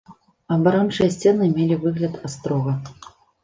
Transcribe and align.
Абарончыя 0.55 1.11
сцены 1.17 1.51
мелі 1.59 1.79
выгляд 1.87 2.19
астрога. 2.31 2.79